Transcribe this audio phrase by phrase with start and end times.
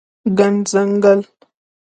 [0.37, 1.19] ګڼ ځنګل